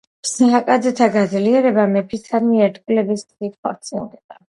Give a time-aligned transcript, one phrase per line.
[0.27, 4.41] სააკაძეთა გაძლიერება მეფისადმი ერთგულების გზით ხორციელდება.